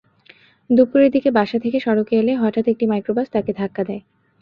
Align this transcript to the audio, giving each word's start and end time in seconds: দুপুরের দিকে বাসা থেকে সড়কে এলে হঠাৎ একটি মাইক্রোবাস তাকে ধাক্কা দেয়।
দুপুরের 0.69 1.09
দিকে 1.11 1.29
বাসা 1.31 1.57
থেকে 1.59 1.77
সড়কে 1.79 2.13
এলে 2.17 2.33
হঠাৎ 2.35 2.65
একটি 2.67 2.85
মাইক্রোবাস 2.87 3.27
তাকে 3.29 3.51
ধাক্কা 3.53 3.83
দেয়। 3.83 4.01